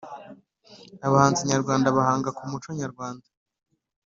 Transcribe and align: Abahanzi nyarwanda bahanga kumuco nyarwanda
Abahanzi 1.05 1.47
nyarwanda 1.49 1.95
bahanga 1.97 2.29
kumuco 2.37 2.69
nyarwanda 2.79 3.25